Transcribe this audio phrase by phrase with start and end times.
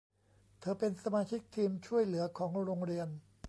[0.59, 3.07] เธอเป็นสมาชิกทีมช่วยเหลือของโรงเรียน